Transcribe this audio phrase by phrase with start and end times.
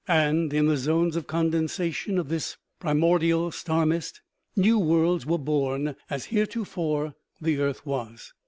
[0.07, 4.21] And in the zones of condensation of this primordial star mist,
[4.55, 8.33] new worlds were born, as heretofore the earth was.